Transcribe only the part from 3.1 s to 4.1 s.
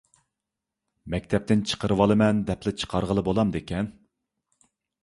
بولامدىكەن؟